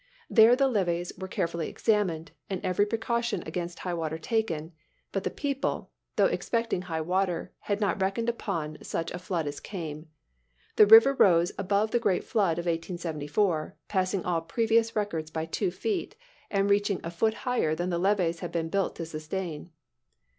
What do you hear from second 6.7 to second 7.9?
high water, had